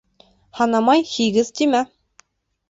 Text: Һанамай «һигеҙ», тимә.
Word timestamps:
Һанамай 0.59 1.03
«һигеҙ», 1.09 1.53
тимә. 1.61 1.83